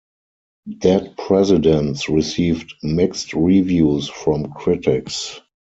"Dead 0.79 1.15
Presidents" 1.15 2.09
received 2.09 2.73
mixed 2.81 3.35
reviews 3.35 4.07
from 4.09 4.51
critics. 4.51 5.39